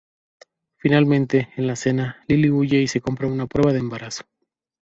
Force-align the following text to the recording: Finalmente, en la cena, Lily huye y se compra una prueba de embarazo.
Finalmente, 0.77 1.49
en 1.57 1.67
la 1.67 1.75
cena, 1.75 2.23
Lily 2.27 2.49
huye 2.49 2.81
y 2.81 2.87
se 2.87 3.01
compra 3.01 3.27
una 3.27 3.45
prueba 3.45 3.71
de 3.71 3.77
embarazo. 3.81 4.23